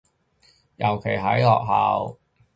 [0.77, 2.17] 尤其喺學校